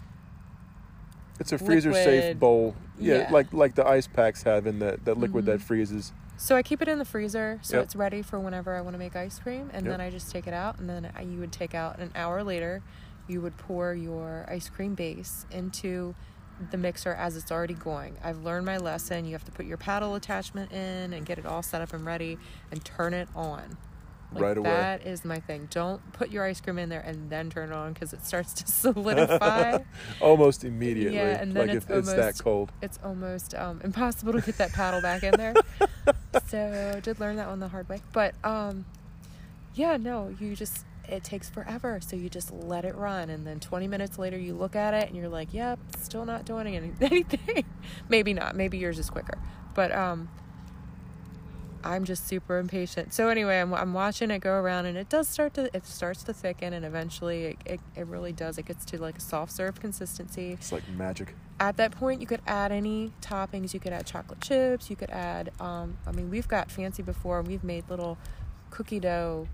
It's 1.40 1.52
a 1.52 1.58
freezer 1.58 1.94
safe 1.94 2.40
bowl. 2.40 2.76
Yeah, 2.98 3.16
Yeah. 3.24 3.32
like 3.32 3.52
like 3.54 3.76
the 3.76 3.86
ice 3.86 4.08
packs 4.08 4.44
have 4.44 4.68
in 4.68 4.80
that 4.80 5.06
that 5.06 5.18
liquid 5.18 5.46
that 5.46 5.60
Mhm. 5.60 5.64
freezes. 5.64 6.14
So 6.38 6.56
I 6.56 6.64
keep 6.64 6.82
it 6.82 6.88
in 6.90 6.98
the 7.00 7.06
freezer 7.06 7.60
so 7.62 7.78
Yep. 7.78 7.84
it's 7.86 7.96
ready 7.96 8.22
for 8.22 8.40
whenever 8.40 8.76
I 8.76 8.82
want 8.82 8.94
to 8.94 8.98
make 8.98 9.16
ice 9.16 9.40
cream, 9.40 9.70
and 9.74 9.86
Yep. 9.86 9.94
then 9.94 10.02
I 10.02 10.10
just 10.10 10.32
take 10.32 10.48
it 10.48 10.54
out, 10.54 10.80
and 10.80 10.90
then 10.90 11.10
I, 11.16 11.22
you 11.22 11.40
would 11.40 11.52
take 11.54 11.74
out 11.74 12.00
an 12.00 12.12
hour 12.16 12.44
later. 12.44 12.82
You 13.28 13.42
would 13.42 13.58
pour 13.58 13.94
your 13.94 14.46
ice 14.50 14.70
cream 14.70 14.96
base 14.96 15.46
into 15.50 16.14
the 16.72 16.78
mixer 16.78 17.14
as 17.14 17.36
it's 17.36 17.52
already 17.52 17.74
going. 17.74 18.18
I've 18.24 18.44
learned 18.44 18.66
my 18.66 18.78
lesson. 18.78 19.26
You 19.26 19.32
have 19.34 19.44
to 19.46 19.52
put 19.52 19.66
your 19.66 19.78
paddle 19.78 20.16
attachment 20.16 20.72
in 20.72 21.12
and 21.14 21.26
get 21.26 21.38
it 21.38 21.46
all 21.46 21.62
set 21.64 21.82
up 21.82 21.94
and 21.94 22.06
ready, 22.06 22.38
and 22.72 22.84
turn 22.86 23.14
it 23.14 23.28
on. 23.36 23.78
Like, 24.36 24.44
Right 24.44 24.58
away. 24.58 24.70
That 24.70 25.08
is 25.08 25.24
my 25.24 25.40
thing. 25.40 25.68
Don't 25.72 26.02
put 26.12 26.30
your 26.30 26.44
ice 26.44 26.60
cream 26.60 26.78
in 26.78 26.90
there 26.90 27.00
and 27.00 27.30
then 27.30 27.50
turn 27.50 27.72
it 27.72 27.76
on 27.76 27.94
because 27.94 28.12
it 28.12 28.26
starts 28.26 28.54
to 28.56 28.68
solidify. 28.72 29.80
Almost 30.22 30.66
immediately. 30.66 31.18
Yeah, 31.18 31.42
and 31.42 31.54
then 31.54 31.68
like 31.68 31.78
it's 31.78 31.86
if 31.86 31.92
it's 31.92 32.14
that 32.14 32.38
cold. 32.38 32.72
it's 32.82 33.00
almost 33.04 33.56
um, 33.56 33.80
impossible 33.84 34.34
to 34.34 34.42
get 34.42 34.58
that 34.58 34.74
paddle 34.74 35.02
back 35.02 35.24
in 35.24 35.32
there. 35.38 35.54
so 36.48 37.00
did 37.02 37.20
learn 37.20 37.38
that 37.38 37.48
one 37.48 37.60
the 37.60 37.70
hard 37.70 37.88
way. 37.88 38.02
But 38.12 38.36
um, 38.44 38.86
yeah, 39.74 39.96
no, 39.96 40.36
you 40.40 40.56
just 40.56 40.86
it 41.08 41.24
takes 41.24 41.50
forever. 41.50 42.00
So 42.02 42.16
you 42.16 42.30
just 42.30 42.52
let 42.52 42.84
it 42.84 42.96
run, 42.96 43.30
and 43.30 43.48
then 43.48 43.60
20 43.62 43.88
minutes 43.88 44.20
later 44.20 44.38
you 44.38 44.54
look 44.54 44.76
at 44.76 44.94
it 44.94 45.08
and 45.08 45.16
you're 45.16 45.30
like, 45.30 45.54
"Yep, 45.54 45.80
still 45.98 46.26
not 46.26 46.46
doing 46.46 46.76
anything." 46.76 47.26
Maybe 48.10 48.34
not. 48.34 48.56
Maybe 48.56 48.78
yours 48.78 49.00
is 49.00 49.10
quicker. 49.10 49.38
But 49.74 49.92
um, 49.92 50.30
I'm 51.86 52.04
just 52.04 52.28
super 52.28 52.58
impatient. 52.58 53.14
So 53.14 53.30
anyway, 53.30 53.60
I'm, 53.62 53.74
I'm 53.74 53.94
watching 53.94 54.32
it 54.32 54.40
go 54.40 54.54
around, 54.54 54.88
and 54.88 54.98
it 54.98 55.08
does 55.08 55.28
start 55.30 55.54
to 55.54 55.70
it 55.76 55.86
starts 55.86 56.24
to 56.24 56.34
thicken, 56.34 56.74
and 56.74 56.84
eventually 56.84 57.44
it, 57.46 57.58
it, 57.66 57.80
it 57.96 58.08
really 58.08 58.32
does. 58.34 58.58
It 58.58 58.66
gets 58.66 58.84
to 58.86 59.00
like 59.00 59.18
a 59.18 59.22
soft 59.22 59.52
serve 59.52 59.80
consistency 59.80 60.54
It's 60.54 60.72
like 60.72 60.88
magic. 60.90 61.36
at 61.60 61.78
that 61.78 61.92
point 61.92 62.22
you 62.22 62.28
could 62.28 62.42
add 62.48 62.72
any 62.72 63.12
toppings 63.22 63.74
you 63.74 63.80
could 63.80 63.94
add 63.94 64.06
chocolate 64.06 64.42
chips 64.42 64.90
you 64.90 64.96
could 64.96 65.10
add 65.12 65.52
um, 65.62 65.98
i 66.06 66.12
mean 66.12 66.30
we've 66.30 66.48
got 66.50 66.70
fancy 66.70 67.02
before 67.02 67.42
we've 67.42 67.64
made 67.64 67.90
little 67.90 68.18
cookie 68.72 69.00
dough 69.00 69.48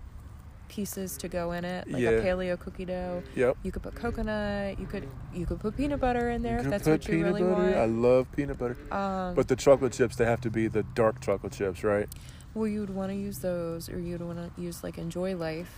pieces 0.76 1.18
to 1.18 1.28
go 1.28 1.52
in 1.52 1.64
it 1.66 1.86
like 1.90 2.00
Yeah. 2.02 2.10
a 2.10 2.22
paleo 2.22 2.58
cookie 2.58 2.86
dough 2.86 3.22
Yep. 3.36 3.58
you 3.62 3.70
could 3.70 3.82
put 3.82 3.94
coconut 3.94 4.78
you 4.80 4.86
could 4.86 5.06
you 5.34 5.44
could 5.44 5.60
put 5.60 5.76
peanut 5.76 6.00
butter 6.00 6.30
in 6.30 6.40
there 6.42 6.58
if 6.60 6.64
that's 6.70 6.88
what 6.88 7.06
you 7.08 7.22
really 7.22 7.42
butter. 7.42 7.78
I 7.78 7.84
love 7.84 8.26
peanut 8.32 8.58
butter. 8.58 8.76
um, 8.90 9.34
But 9.34 9.48
the 9.48 9.56
chocolate 9.56 9.92
chips, 9.92 10.16
they 10.16 10.24
have 10.24 10.40
to 10.40 10.50
be 10.50 10.68
the 10.68 10.82
dark 10.94 11.20
chocolate 11.20 11.52
chips, 11.52 11.84
right? 11.84 12.08
well 12.54 12.66
you 12.66 12.80
would 12.80 12.90
want 12.94 13.10
to 13.10 13.16
use 13.16 13.38
those 13.38 13.88
or 13.88 13.98
you'd 13.98 14.20
want 14.20 14.36
to 14.38 14.60
use 14.60 14.82
like 14.84 14.98
enjoy 14.98 15.34
life 15.36 15.72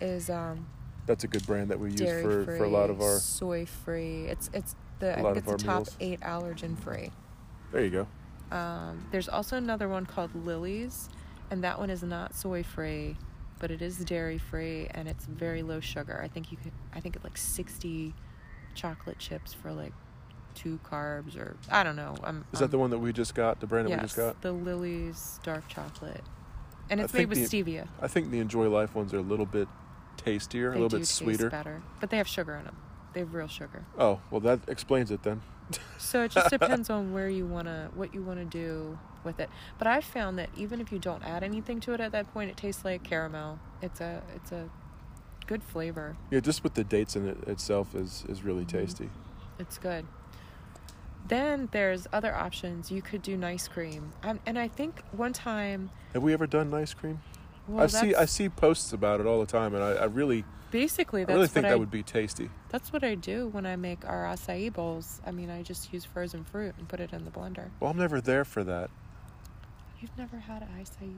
is 0.00 0.28
um 0.30 0.66
That's 1.06 1.24
a 1.24 1.28
good 1.28 1.46
brand 1.46 1.70
that 1.70 1.78
we 1.80 1.90
use 1.90 2.00
for, 2.22 2.44
free 2.44 2.56
for 2.58 2.64
a 2.64 2.68
lot 2.68 2.88
of 2.90 3.00
our. 3.02 3.18
soy 3.18 3.64
free 3.66 4.24
it's 4.26 4.48
it's 4.54 4.74
the 5.00 5.18
i 5.18 5.22
think 5.22 5.36
it's 5.38 5.46
the 5.50 5.56
top 5.58 5.76
meals. 5.84 5.96
eight 6.00 6.20
allergen 6.20 6.78
free 6.78 7.10
There 7.72 7.84
you 7.84 7.90
go. 7.90 8.06
Um, 8.56 9.06
there's 9.10 9.28
also 9.28 9.56
another 9.56 9.88
one 9.88 10.06
called 10.06 10.30
Lily's, 10.46 11.08
and 11.50 11.64
that 11.64 11.78
one 11.78 11.90
is 11.90 12.02
not 12.02 12.34
soy 12.36 12.62
free, 12.62 13.16
but 13.58 13.70
it 13.70 13.80
is 13.82 13.98
dairy 13.98 14.38
free 14.38 14.88
and 14.90 15.08
it's 15.08 15.24
very 15.26 15.62
low 15.62 15.80
sugar. 15.80 16.20
I 16.22 16.28
think 16.28 16.50
you 16.52 16.58
could, 16.58 16.72
I 16.94 17.00
think 17.00 17.16
it's 17.16 17.24
like 17.24 17.36
60 17.38 18.14
chocolate 18.74 19.18
chips 19.18 19.52
for 19.54 19.72
like 19.72 19.92
two 20.54 20.78
carbs 20.88 21.36
or 21.36 21.56
I 21.70 21.82
don't 21.82 21.96
know. 21.96 22.14
I'm, 22.22 22.44
Is 22.52 22.60
that 22.60 22.70
the 22.70 22.78
one 22.78 22.90
that 22.90 22.98
we 22.98 23.12
just 23.12 23.34
got? 23.34 23.60
The 23.60 23.66
brand 23.66 23.86
that 23.86 23.90
yes, 23.90 24.00
we 24.00 24.04
just 24.04 24.16
got? 24.16 24.40
the 24.42 24.52
Lily's 24.52 25.40
dark 25.42 25.66
chocolate, 25.68 26.22
and 26.90 27.00
it's 27.00 27.12
made 27.14 27.28
with 27.28 27.50
the- 27.50 27.62
stevia. 27.62 27.88
I 28.00 28.08
think 28.08 28.30
the 28.30 28.38
Enjoy 28.40 28.68
Life 28.68 28.94
ones 28.94 29.12
are 29.14 29.18
a 29.18 29.22
little 29.22 29.46
bit 29.46 29.68
tastier, 30.16 30.70
They 30.70 30.76
a 30.78 30.80
little 30.82 30.88
bit 30.98 30.98
taste 31.04 31.16
sweeter. 31.16 31.50
better, 31.50 31.82
but 32.00 32.10
they 32.10 32.16
have 32.18 32.28
sugar 32.28 32.54
in 32.56 32.64
them. 32.64 32.76
They 33.14 33.20
have 33.20 33.32
real 33.34 33.48
sugar. 33.48 33.84
Oh, 33.98 34.20
well, 34.30 34.40
that 34.40 34.60
explains 34.68 35.10
it 35.10 35.22
then. 35.22 35.40
So 35.98 36.22
it 36.24 36.30
just 36.32 36.50
depends 36.50 36.90
on 36.90 37.12
where 37.12 37.28
you 37.28 37.46
wanna, 37.46 37.90
what 37.94 38.12
you 38.12 38.22
wanna 38.22 38.44
do 38.44 38.98
with 39.24 39.40
it. 39.40 39.48
But 39.78 39.86
I've 39.86 40.04
found 40.04 40.38
that 40.38 40.50
even 40.56 40.80
if 40.80 40.92
you 40.92 40.98
don't 40.98 41.22
add 41.24 41.42
anything 41.42 41.80
to 41.80 41.92
it 41.92 42.00
at 42.00 42.12
that 42.12 42.32
point, 42.32 42.50
it 42.50 42.56
tastes 42.56 42.84
like 42.84 43.02
caramel. 43.02 43.58
It's 43.82 44.00
a, 44.00 44.22
it's 44.34 44.52
a 44.52 44.68
good 45.46 45.62
flavor. 45.62 46.16
Yeah, 46.30 46.40
just 46.40 46.62
with 46.64 46.74
the 46.74 46.84
dates 46.84 47.16
in 47.16 47.28
it 47.28 47.48
itself 47.48 47.94
is 47.94 48.24
is 48.28 48.42
really 48.42 48.64
Mhm. 48.64 48.68
tasty. 48.68 49.10
It's 49.58 49.78
good. 49.78 50.06
Then 51.26 51.68
there's 51.72 52.06
other 52.12 52.34
options. 52.34 52.90
You 52.90 53.00
could 53.00 53.22
do 53.22 53.36
nice 53.36 53.66
cream, 53.66 54.12
um, 54.22 54.40
and 54.44 54.58
I 54.58 54.68
think 54.68 55.02
one 55.12 55.32
time. 55.32 55.90
Have 56.12 56.22
we 56.22 56.32
ever 56.34 56.46
done 56.46 56.72
ice 56.74 56.92
cream? 56.92 57.20
Well, 57.66 57.84
I 57.84 57.86
see 57.86 58.14
I 58.14 58.26
see 58.26 58.48
posts 58.50 58.92
about 58.92 59.20
it 59.20 59.26
all 59.26 59.40
the 59.40 59.46
time, 59.46 59.74
and 59.74 59.82
I, 59.82 59.92
I 59.92 60.04
really 60.04 60.44
Basically, 60.70 61.22
I 61.22 61.32
really 61.32 61.46
think 61.46 61.62
that 61.62 61.72
I, 61.72 61.76
would 61.76 61.90
be 61.90 62.02
tasty. 62.02 62.50
That's 62.70 62.92
what 62.92 63.04
I 63.04 63.14
do 63.14 63.46
when 63.46 63.64
I 63.64 63.76
make 63.76 64.04
our 64.04 64.24
acai 64.24 64.72
bowls. 64.72 65.20
I 65.24 65.30
mean, 65.30 65.48
I 65.48 65.62
just 65.62 65.92
use 65.92 66.04
frozen 66.04 66.42
fruit 66.42 66.74
and 66.78 66.88
put 66.88 66.98
it 66.98 67.12
in 67.12 67.24
the 67.24 67.30
blender. 67.30 67.70
Well, 67.78 67.92
I'm 67.92 67.96
never 67.96 68.20
there 68.20 68.44
for 68.44 68.64
that. 68.64 68.90
You've 70.04 70.18
never 70.18 70.36
had 70.36 70.60
an 70.60 70.68
acai? 70.78 71.14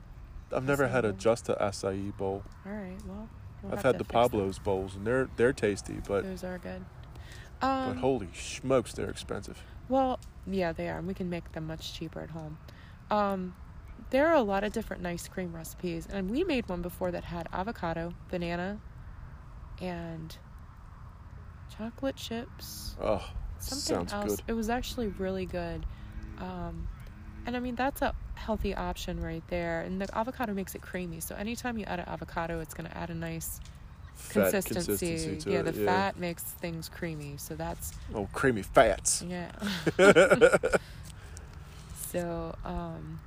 I've 0.55 0.63
never 0.65 0.87
Acai 0.87 0.91
had 0.93 1.05
a 1.05 1.09
bowl? 1.09 1.19
just 1.19 1.49
a 1.49 1.55
acai 1.55 2.17
bowl. 2.17 2.45
All 2.65 2.71
right, 2.73 2.97
well. 3.05 3.29
we'll 3.65 3.73
I've 3.73 3.83
had 3.83 3.99
the. 3.99 4.05
Pablo's 4.05 4.61
bowls, 4.61 4.95
and 4.95 5.05
they're 5.05 5.29
they're 5.37 5.53
tasty, 5.53 5.97
but 6.07 6.23
Those 6.23 6.45
are 6.45 6.59
good. 6.59 6.85
but 7.61 7.67
Um, 7.67 7.97
holy 7.97 8.29
smokes, 8.33 8.93
they're 8.93 9.11
expensive. 9.11 9.61
well, 9.89 10.21
yeah, 10.47 10.71
they 10.73 10.89
are. 10.89 10.99
and 10.99 11.09
We 11.09 11.15
can 11.15 11.29
make 11.29 11.51
them 11.51 11.67
much 11.67 11.95
cheaper 11.95 12.21
at 12.21 12.31
home. 12.31 12.59
Um, 13.11 13.57
there 14.11 14.29
are 14.29 14.37
a 14.37 14.43
lot 14.43 14.63
of 14.63 14.73
different 14.73 15.05
ice 15.05 15.27
cream 15.27 15.53
recipes, 15.53 16.07
and 16.09 16.31
we 16.31 16.45
made 16.45 16.69
one 16.69 16.81
before 16.81 17.11
that 17.11 17.25
had 17.25 17.49
avocado, 17.53 18.15
banana, 18.31 18.79
and 19.83 20.37
chocolate 21.77 22.15
chips. 22.15 22.95
Oh, 23.01 23.29
Something 23.59 24.07
sounds 24.07 24.13
else. 24.13 24.37
good. 24.37 24.43
It 24.47 24.53
was 24.53 24.71
actually 24.71 25.09
really 25.09 25.45
good. 25.47 25.85
Um, 26.39 26.87
and 27.47 27.57
I 27.57 27.59
mean, 27.59 27.75
that's 27.75 28.01
a 28.01 28.15
healthy 28.37 28.75
option 28.75 29.21
right 29.21 29.43
there. 29.49 29.81
And 29.83 30.01
the 30.01 30.09
avocado 30.17 30.55
makes 30.55 30.75
it 30.75 30.83
creamy. 30.83 31.21
So 31.21 31.35
anytime 31.35 31.77
you 31.79 31.85
add 31.87 31.99
an 32.01 32.09
avocado, 32.09 32.61
it's 32.61 32.75
going 32.75 32.89
to 32.89 32.97
add 32.97 33.11
a 33.11 33.15
nice 33.15 33.61
Fat 34.15 34.51
consistency. 34.53 34.85
consistency 35.09 35.41
to 35.45 35.51
yeah, 35.53 35.59
it. 35.61 35.65
the 35.65 35.73
fat 35.73 36.19
makes 36.19 36.43
things 36.43 36.89
creamy. 36.89 37.35
So 37.37 37.55
that's 37.55 37.93
Oh, 38.15 38.29
creamy 38.33 38.63
fats. 38.63 39.23
yeah. 39.23 39.51
so 42.09 42.55
um, 42.65 43.21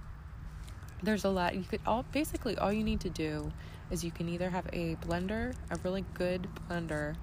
there's 1.04 1.26
a 1.26 1.30
lot. 1.30 1.56
You 1.56 1.64
could 1.64 1.82
all 1.86 2.06
basically 2.12 2.58
all 2.58 2.72
you 2.74 2.84
need 2.84 3.02
to 3.02 3.10
do 3.10 3.52
is 3.92 4.04
you 4.04 4.12
can 4.12 4.30
either 4.30 4.50
have 4.50 4.66
a 4.74 4.96
blender, 5.08 5.54
a 5.72 5.78
really 5.84 6.06
good 6.14 6.48
blender, 6.70 7.16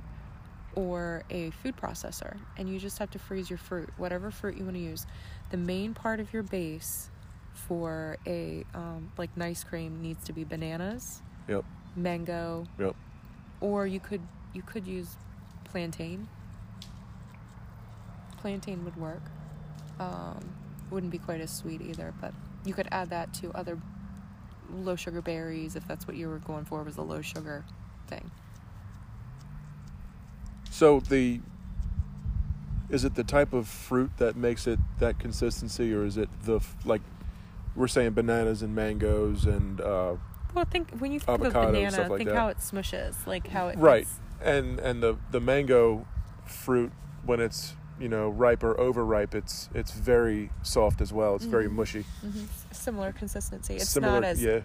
or 0.74 1.22
a 1.30 1.50
food 1.50 1.76
processor, 1.76 2.36
and 2.56 2.68
you 2.68 2.78
just 2.78 2.98
have 2.98 3.10
to 3.12 3.18
freeze 3.18 3.48
your 3.50 3.58
fruit, 3.58 3.88
whatever 3.96 4.30
fruit 4.30 4.56
you 4.56 4.64
want 4.64 4.76
to 4.76 4.82
use. 4.82 5.06
The 5.50 5.56
main 5.56 5.94
part 5.94 6.20
of 6.20 6.32
your 6.32 6.42
base 6.42 7.08
for 7.56 8.18
a 8.26 8.64
um, 8.75 9.10
like 9.16 9.36
nice 9.36 9.64
cream 9.64 10.00
needs 10.02 10.25
to 10.25 10.32
be 10.32 10.44
bananas, 10.44 11.22
Yep. 11.48 11.64
mango, 11.96 12.66
Yep. 12.78 12.94
or 13.60 13.86
you 13.86 13.98
could 14.00 14.22
you 14.52 14.62
could 14.62 14.86
use 14.86 15.16
plantain. 15.64 16.28
Plantain 18.38 18.84
would 18.84 18.96
work. 18.96 19.22
Um, 19.98 20.38
wouldn't 20.90 21.10
be 21.10 21.18
quite 21.18 21.40
as 21.40 21.50
sweet 21.50 21.80
either, 21.80 22.14
but 22.20 22.32
you 22.64 22.75
could 22.75 22.88
add 22.92 23.10
that 23.10 23.34
to 23.34 23.50
other 23.52 23.78
low 24.70 24.96
sugar 24.96 25.22
berries 25.22 25.76
if 25.76 25.86
that's 25.88 26.06
what 26.06 26.16
you 26.16 26.28
were 26.28 26.38
going 26.38 26.64
for 26.64 26.82
was 26.82 26.96
a 26.96 27.02
low 27.02 27.22
sugar 27.22 27.64
thing. 28.06 28.30
So 30.70 31.00
the 31.00 31.40
is 32.88 33.04
it 33.04 33.14
the 33.16 33.25
type 33.25 33.52
of 33.52 33.66
fruit 33.66 34.10
that 34.18 34.36
makes 34.36 34.66
it 34.66 34.78
that 35.00 35.18
consistency, 35.18 35.92
or 35.92 36.04
is 36.04 36.16
it 36.16 36.28
the 36.44 36.60
like 36.84 37.02
we're 37.76 37.88
saying 37.88 38.12
bananas 38.12 38.62
and 38.62 38.75
mangoes 38.75 39.45
and 39.45 39.80
uh, 39.80 40.14
Well, 40.54 40.64
think 40.64 40.90
when 40.99 41.12
you 41.12 41.21
think 41.21 41.40
Avocado, 41.40 41.68
of 41.68 41.75
banana, 41.75 42.09
like 42.09 42.18
think 42.18 42.28
that. 42.30 42.37
how 42.37 42.49
it 42.49 42.59
smushes, 42.59 43.26
like 43.26 43.47
how 43.49 43.68
it 43.68 43.78
right 43.78 44.04
gets- 44.04 44.21
and 44.42 44.78
and 44.80 45.02
the 45.02 45.16
the 45.30 45.40
mango 45.40 46.06
fruit 46.47 46.92
when 47.25 47.40
it's 47.40 47.75
you 48.00 48.09
know 48.09 48.28
ripe 48.28 48.62
or 48.62 48.78
overripe, 48.80 49.35
it's 49.35 49.68
it's 49.75 49.92
very 49.92 50.50
soft 50.62 51.00
as 51.00 51.12
well. 51.12 51.35
It's 51.37 51.45
very 51.45 51.66
Mhm. 51.68 51.73
mushy. 51.73 52.04
Mhm. 52.25 52.47
Similar 52.73 53.12
consistency. 53.12 53.75
It's 53.76 53.88
Similar, 53.88 54.14
not 54.21 54.25
as 54.25 54.42
yeah. 54.42 54.61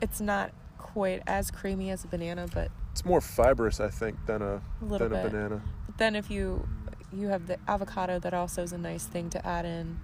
it's 0.00 0.20
not 0.20 0.52
quite 0.78 1.22
as 1.26 1.50
creamy 1.50 1.90
as 1.90 2.04
a 2.04 2.08
banana, 2.08 2.46
but 2.52 2.70
It's 2.92 3.04
more 3.04 3.20
fibrous, 3.20 3.78
I 3.80 3.88
think, 3.90 4.16
than 4.26 4.42
a 4.42 4.54
a 4.56 4.60
than 4.98 5.08
bit. 5.10 5.26
a 5.26 5.28
banana. 5.30 5.62
But 5.86 5.98
then 5.98 6.16
if 6.16 6.30
you 6.30 6.66
you 7.12 7.28
have 7.28 7.46
the 7.46 7.58
avocado, 7.66 8.18
that 8.20 8.34
also 8.34 8.62
is 8.62 8.72
a 8.72 8.78
nice 8.78 9.04
thing 9.06 9.30
to 9.30 9.44
add 9.46 9.64
in 9.64 9.98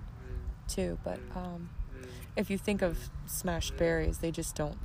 too. 0.69 0.99
But 1.05 1.19
um, 1.37 1.71
if 2.37 2.50
you 2.50 2.59
think 2.59 2.83
of 2.83 3.11
smashed 3.26 3.76
berries, 3.76 4.19
they 4.19 4.31
just 4.31 4.55
don't 4.57 4.79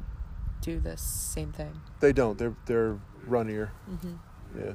do 0.61 0.79
the 0.79 0.97
same 0.97 1.51
thing. 1.51 1.81
They 1.99 2.13
don't. 2.13 2.37
They're 2.37 2.55
they're 2.65 2.99
runnier. 3.25 3.71
hmm 3.85 4.15
Yeah. 4.57 4.73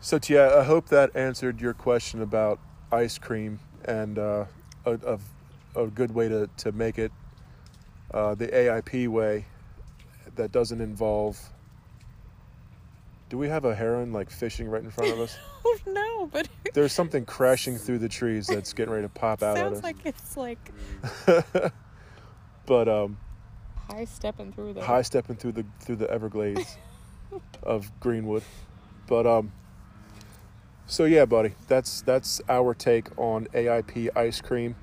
So 0.00 0.18
Tia, 0.18 0.58
I 0.60 0.64
hope 0.64 0.88
that 0.88 1.14
answered 1.14 1.60
your 1.60 1.74
question 1.74 2.22
about 2.22 2.58
ice 2.90 3.18
cream 3.18 3.60
and 3.84 4.18
uh, 4.18 4.46
a, 4.84 4.92
a, 4.94 5.18
a 5.80 5.86
good 5.86 6.12
way 6.12 6.28
to, 6.28 6.48
to 6.58 6.72
make 6.72 6.98
it 6.98 7.12
uh, 8.12 8.34
the 8.34 8.48
AIP 8.48 9.06
way 9.08 9.44
that 10.34 10.50
doesn't 10.50 10.80
involve 10.80 11.38
Do 13.32 13.38
we 13.38 13.48
have 13.48 13.64
a 13.64 13.74
heron 13.74 14.12
like 14.12 14.28
fishing 14.28 14.68
right 14.68 14.82
in 14.82 14.90
front 14.90 15.10
of 15.10 15.18
us? 15.18 15.38
Oh 15.64 15.78
no, 15.86 16.26
but 16.26 16.48
There's 16.74 16.92
something 16.92 17.24
crashing 17.24 17.78
through 17.78 18.00
the 18.00 18.08
trees 18.08 18.46
that's 18.46 18.74
getting 18.74 18.92
ready 18.92 19.06
to 19.06 19.08
pop 19.08 19.42
out 19.42 19.56
sounds 19.56 19.82
like 19.82 19.96
it's 20.04 20.36
like 20.36 20.58
but 22.66 22.88
um, 22.88 23.16
high 23.88 24.04
stepping 24.04 24.52
through 24.52 24.74
the. 24.74 24.84
high 24.84 25.00
stepping 25.00 25.36
through 25.36 25.52
the 25.52 25.64
through 25.80 25.96
the 25.96 26.10
Everglades 26.10 26.76
of 27.62 27.90
Greenwood. 28.00 28.42
But 29.06 29.26
um, 29.26 29.52
so 30.86 31.06
yeah, 31.06 31.24
buddy, 31.24 31.54
that's 31.68 32.02
that's 32.02 32.42
our 32.50 32.74
take 32.74 33.16
on 33.16 33.46
AIP 33.54 34.14
ice 34.14 34.42
cream. 34.42 34.76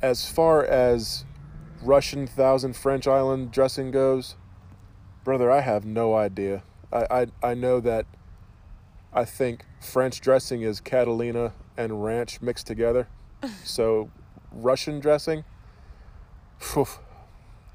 As 0.00 0.30
far 0.30 0.64
as 0.64 1.26
Russian 1.82 2.26
Thousand 2.26 2.74
French 2.74 3.06
Island 3.06 3.50
dressing 3.50 3.90
goes, 3.90 4.36
brother, 5.24 5.50
I 5.50 5.60
have 5.60 5.84
no 5.84 6.14
idea. 6.14 6.62
I 6.92 7.26
I, 7.42 7.50
I 7.50 7.54
know 7.54 7.80
that. 7.80 8.06
I 9.12 9.24
think 9.24 9.64
French 9.80 10.20
dressing 10.20 10.62
is 10.62 10.80
Catalina 10.80 11.52
and 11.76 12.04
ranch 12.04 12.40
mixed 12.40 12.68
together. 12.68 13.08
so 13.64 14.08
Russian 14.52 15.00
dressing, 15.00 15.44
phew, 16.60 16.86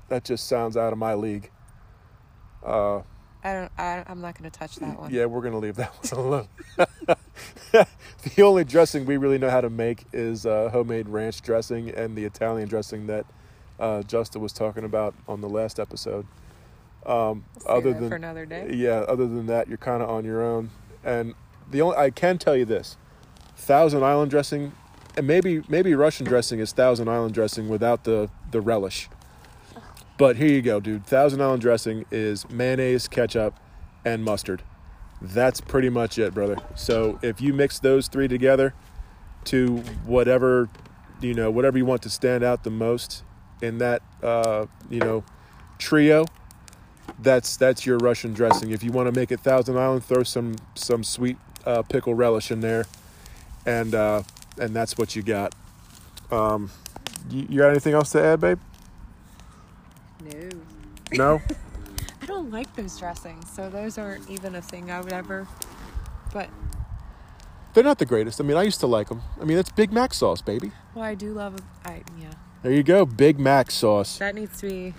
that 0.09 0.23
just 0.23 0.47
sounds 0.47 0.77
out 0.77 0.93
of 0.93 0.99
my 0.99 1.13
league. 1.13 1.51
Uh, 2.63 3.01
I 3.43 3.53
don't. 3.53 3.71
I, 3.77 4.03
I'm 4.07 4.21
not 4.21 4.37
going 4.37 4.49
to 4.49 4.59
touch 4.59 4.77
that 4.77 4.99
one. 4.99 5.13
yeah, 5.13 5.25
we're 5.25 5.41
gonna 5.41 5.59
leave 5.59 5.75
that 5.75 5.93
one 6.11 6.25
alone. 6.25 6.47
the 7.71 8.41
only 8.41 8.63
dressing 8.63 9.05
we 9.05 9.17
really 9.17 9.37
know 9.37 9.49
how 9.49 9.61
to 9.61 9.69
make 9.69 10.05
is 10.13 10.45
uh, 10.45 10.69
homemade 10.71 11.07
ranch 11.07 11.41
dressing 11.41 11.89
and 11.89 12.15
the 12.15 12.25
Italian 12.25 12.67
dressing 12.67 13.07
that 13.07 13.25
uh, 13.79 14.01
Justin 14.03 14.41
was 14.41 14.53
talking 14.53 14.83
about 14.83 15.13
on 15.27 15.41
the 15.41 15.49
last 15.49 15.79
episode. 15.79 16.25
Um, 17.05 17.45
other 17.67 17.93
than 17.93 18.09
for 18.09 18.15
another 18.15 18.45
day. 18.45 18.71
yeah, 18.73 18.99
other 19.07 19.27
than 19.27 19.45
that, 19.47 19.67
you're 19.67 19.77
kind 19.77 20.01
of 20.01 20.09
on 20.09 20.25
your 20.25 20.41
own. 20.41 20.71
And 21.03 21.35
the 21.69 21.81
only 21.81 21.97
I 21.97 22.09
can 22.09 22.37
tell 22.37 22.55
you 22.55 22.65
this: 22.65 22.97
Thousand 23.55 24.03
Island 24.03 24.31
dressing, 24.31 24.71
and 25.15 25.27
maybe 25.27 25.61
maybe 25.67 25.93
Russian 25.93 26.25
dressing 26.25 26.59
is 26.59 26.71
Thousand 26.71 27.07
Island 27.07 27.33
dressing 27.33 27.69
without 27.69 28.03
the 28.03 28.29
the 28.51 28.61
relish. 28.61 29.09
But 30.17 30.37
here 30.37 30.47
you 30.47 30.61
go, 30.61 30.79
dude. 30.79 31.05
Thousand 31.05 31.41
Island 31.41 31.61
dressing 31.61 32.05
is 32.09 32.49
mayonnaise, 32.49 33.07
ketchup, 33.07 33.59
and 34.03 34.23
mustard. 34.23 34.63
That's 35.21 35.61
pretty 35.61 35.89
much 35.89 36.17
it, 36.17 36.33
brother. 36.33 36.57
So 36.75 37.19
if 37.21 37.41
you 37.41 37.53
mix 37.53 37.79
those 37.79 38.07
three 38.07 38.27
together 38.27 38.73
to 39.45 39.77
whatever 40.05 40.69
you 41.21 41.33
know, 41.33 41.49
whatever 41.49 41.77
you 41.77 41.85
want 41.85 42.01
to 42.03 42.09
stand 42.09 42.43
out 42.43 42.63
the 42.63 42.69
most 42.69 43.23
in 43.61 43.77
that 43.79 44.01
uh, 44.21 44.65
you 44.89 44.99
know 44.99 45.23
trio, 45.77 46.25
that's 47.19 47.57
that's 47.57 47.85
your 47.85 47.97
Russian 47.97 48.33
dressing. 48.33 48.71
If 48.71 48.83
you 48.83 48.91
want 48.91 49.13
to 49.13 49.17
make 49.19 49.31
it 49.31 49.39
Thousand 49.39 49.77
Island, 49.77 50.03
throw 50.03 50.23
some 50.23 50.55
some 50.75 51.03
sweet 51.03 51.37
uh, 51.65 51.81
pickle 51.83 52.13
relish 52.13 52.51
in 52.51 52.61
there, 52.61 52.85
and 53.65 53.93
uh, 53.95 54.23
and 54.59 54.75
that's 54.75 54.97
what 54.97 55.15
you 55.15 55.21
got. 55.21 55.53
Um, 56.31 56.71
you, 57.29 57.45
you 57.49 57.59
got 57.59 57.69
anything 57.69 57.93
else 57.93 58.11
to 58.11 58.23
add, 58.23 58.41
babe? 58.41 58.59
No. 60.23 60.49
No. 61.13 61.41
I 62.21 62.25
don't 62.25 62.49
like 62.49 62.75
those 62.75 62.97
dressings, 62.97 63.51
so 63.51 63.69
those 63.69 63.97
aren't 63.97 64.29
even 64.29 64.55
a 64.55 64.61
thing 64.61 64.89
I 64.89 64.99
would 65.01 65.13
ever. 65.13 65.47
But 66.33 66.49
They're 67.73 67.83
not 67.83 67.99
the 67.99 68.05
greatest. 68.05 68.41
I 68.41 68.43
mean, 68.43 68.57
I 68.57 68.63
used 68.63 68.79
to 68.79 68.87
like 68.87 69.09
them. 69.09 69.21
I 69.39 69.45
mean, 69.45 69.57
it's 69.57 69.69
Big 69.71 69.91
Mac 69.93 70.13
sauce, 70.13 70.41
baby. 70.41 70.71
well, 70.95 71.03
I 71.03 71.13
do 71.15 71.33
love. 71.33 71.55
A, 71.85 71.89
I 71.89 72.01
yeah. 72.19 72.31
There 72.63 72.71
you 72.71 72.81
go, 72.83 73.05
Big 73.05 73.39
Mac 73.39 73.69
sauce. 73.69 74.17
That 74.17 74.33
needs 74.33 74.59
to 74.61 74.67
be. 74.69 74.93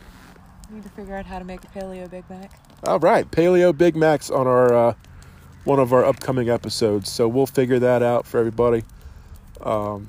Need 0.70 0.82
to 0.82 0.88
figure 0.90 1.14
out 1.14 1.26
how 1.26 1.38
to 1.38 1.44
make 1.44 1.62
a 1.64 1.68
paleo 1.68 2.10
Big 2.10 2.28
Mac. 2.28 2.50
All 2.84 2.98
right, 2.98 3.30
Paleo 3.30 3.76
Big 3.76 3.96
Macs 3.96 4.30
on 4.30 4.46
our 4.46 4.74
uh, 4.74 4.94
one 5.64 5.78
of 5.78 5.92
our 5.92 6.04
upcoming 6.04 6.48
episodes. 6.48 7.10
So 7.10 7.28
we'll 7.28 7.46
figure 7.46 7.78
that 7.78 8.02
out 8.02 8.26
for 8.26 8.38
everybody. 8.38 8.82
Um, 9.60 10.08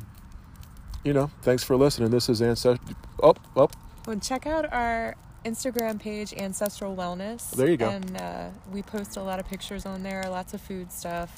you 1.03 1.13
know, 1.13 1.31
thanks 1.41 1.63
for 1.63 1.75
listening. 1.75 2.09
This 2.09 2.27
is 2.29 2.41
Ancestral. 2.41 2.95
Oh, 3.21 3.35
oh, 3.55 3.69
Well, 4.05 4.19
check 4.19 4.45
out 4.45 4.71
our 4.73 5.15
Instagram 5.46 6.00
page, 6.00 6.33
Ancestral 6.33 6.96
Wellness. 6.96 7.51
There 7.51 7.70
you 7.70 7.77
go. 7.77 7.89
And 7.89 8.17
uh, 8.17 8.50
we 8.72 8.81
post 8.81 9.17
a 9.17 9.24
lot 9.24 9.39
of 9.39 9.48
pictures 9.48 9.85
on 9.85 10.03
there, 10.03 10.24
lots 10.27 10.53
of 10.53 10.61
food 10.61 10.91
stuff. 10.91 11.35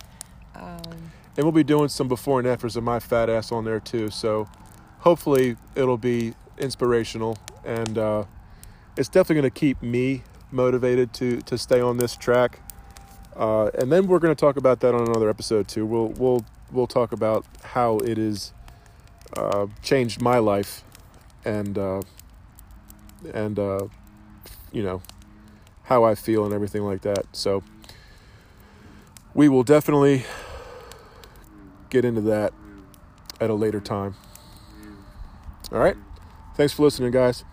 Um, 0.56 1.12
and 1.38 1.46
we'll 1.46 1.52
be 1.52 1.64
doing 1.64 1.90
some 1.90 2.08
before 2.08 2.40
and 2.40 2.48
afters 2.48 2.76
of 2.76 2.84
my 2.84 3.00
fat 3.00 3.30
ass 3.30 3.52
on 3.52 3.64
there 3.64 3.80
too. 3.80 4.10
So 4.10 4.50
hopefully 5.00 5.56
it'll 5.76 5.98
be 5.98 6.34
inspirational 6.58 7.38
and 7.64 7.98
uh, 7.98 8.26
it's 9.00 9.08
definitely 9.08 9.36
going 9.36 9.52
to 9.52 9.60
keep 9.60 9.82
me 9.82 10.24
motivated 10.52 11.14
to 11.14 11.42
to 11.42 11.58
stay 11.58 11.80
on 11.80 11.98
this 11.98 12.16
track. 12.18 12.60
Uh, 13.36 13.68
and 13.68 13.90
then 13.92 14.08
we're 14.08 14.20
going 14.20 14.36
to 14.36 14.40
talk 14.40 14.58
about 14.58 14.82
that 14.82 14.94
on 14.94 15.08
another 15.08 15.30
episode 15.30 15.70
too. 15.70 15.86
We'll 15.86 16.10
we'll 16.10 16.46
we'll 16.72 16.88
talk 16.88 17.14
about 17.14 17.46
how 17.64 17.98
it 18.00 18.18
has 18.18 18.52
uh, 19.38 19.68
changed 19.82 20.22
my 20.22 20.38
life 20.38 20.84
and 21.46 21.78
uh, 21.78 22.02
and 23.34 23.58
uh, 23.58 23.88
you 24.74 24.84
know 24.84 25.02
how 25.84 26.04
I 26.04 26.14
feel 26.14 26.44
and 26.44 26.54
everything 26.54 26.84
like 26.84 27.02
that. 27.04 27.26
So 27.32 27.64
we 29.34 29.48
will 29.48 29.64
definitely 29.64 30.26
get 31.90 32.04
into 32.04 32.22
that 32.22 32.54
at 33.40 33.50
a 33.50 33.54
later 33.54 33.80
time. 33.80 34.16
All 35.72 35.80
right. 35.80 35.96
Thanks 36.58 36.74
for 36.74 36.84
listening, 36.84 37.12
guys. 37.12 37.46